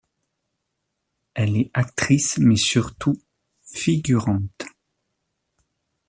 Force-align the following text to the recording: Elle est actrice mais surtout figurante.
Elle 1.35 1.55
est 1.57 1.69
actrice 1.75 2.39
mais 2.39 2.55
surtout 2.55 3.21
figurante. 3.61 4.63